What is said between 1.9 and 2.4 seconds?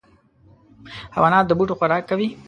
کوي.